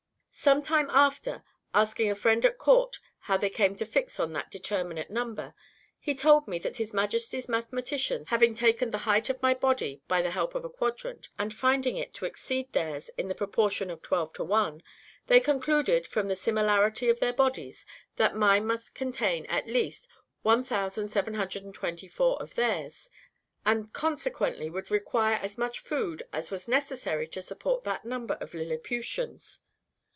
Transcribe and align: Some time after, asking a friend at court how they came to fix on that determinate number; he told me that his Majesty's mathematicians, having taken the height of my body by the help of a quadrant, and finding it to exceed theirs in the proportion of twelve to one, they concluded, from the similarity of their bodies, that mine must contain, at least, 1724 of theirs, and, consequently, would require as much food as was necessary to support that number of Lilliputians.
Some 0.33 0.63
time 0.63 0.89
after, 0.89 1.43
asking 1.71 2.09
a 2.09 2.15
friend 2.15 2.43
at 2.47 2.57
court 2.57 2.99
how 3.19 3.37
they 3.37 3.51
came 3.51 3.75
to 3.75 3.85
fix 3.85 4.19
on 4.19 4.33
that 4.33 4.49
determinate 4.49 5.11
number; 5.11 5.53
he 5.99 6.15
told 6.15 6.47
me 6.47 6.57
that 6.59 6.77
his 6.77 6.95
Majesty's 6.95 7.47
mathematicians, 7.47 8.29
having 8.29 8.55
taken 8.55 8.89
the 8.89 8.97
height 9.05 9.29
of 9.29 9.39
my 9.43 9.53
body 9.53 10.01
by 10.07 10.23
the 10.23 10.31
help 10.31 10.55
of 10.55 10.65
a 10.65 10.69
quadrant, 10.69 11.29
and 11.37 11.53
finding 11.53 11.95
it 11.95 12.15
to 12.15 12.25
exceed 12.25 12.73
theirs 12.73 13.11
in 13.19 13.27
the 13.27 13.35
proportion 13.35 13.91
of 13.91 14.01
twelve 14.01 14.33
to 14.33 14.43
one, 14.43 14.81
they 15.27 15.39
concluded, 15.39 16.07
from 16.07 16.25
the 16.25 16.35
similarity 16.35 17.07
of 17.07 17.19
their 17.19 17.33
bodies, 17.33 17.85
that 18.15 18.35
mine 18.35 18.65
must 18.65 18.95
contain, 18.95 19.45
at 19.45 19.67
least, 19.67 20.09
1724 20.41 22.41
of 22.41 22.55
theirs, 22.55 23.11
and, 23.63 23.93
consequently, 23.93 24.71
would 24.71 24.89
require 24.89 25.35
as 25.35 25.59
much 25.59 25.77
food 25.79 26.23
as 26.33 26.49
was 26.49 26.67
necessary 26.67 27.27
to 27.27 27.43
support 27.43 27.83
that 27.83 28.05
number 28.05 28.33
of 28.41 28.55
Lilliputians. 28.55 29.59